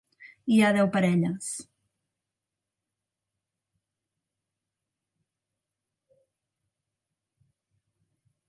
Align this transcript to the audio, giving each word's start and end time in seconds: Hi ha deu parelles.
Hi 0.53 0.61
ha 0.61 0.69
deu 0.77 0.87
parelles. 0.95 1.49